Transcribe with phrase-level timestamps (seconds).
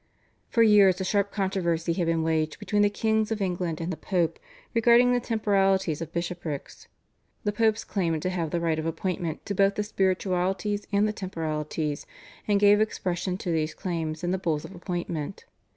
[0.49, 3.97] For years a sharp controversy had been waged between the Kings of England and the
[3.97, 4.39] Pope
[4.73, 6.87] regarding the temporalities of bishoprics.
[7.43, 11.13] The Popes claimed to have the right of appointment to both the spiritualities and the
[11.13, 12.07] temporalities,
[12.47, 15.45] and gave expression to these claims in the Bulls of appointment.